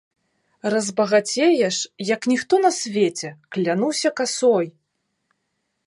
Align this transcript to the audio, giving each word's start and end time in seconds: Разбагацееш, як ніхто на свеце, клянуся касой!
Разбагацееш, 0.73 1.77
як 2.15 2.21
ніхто 2.33 2.55
на 2.65 2.71
свеце, 2.79 3.29
клянуся 3.57 4.09
касой! 4.23 4.67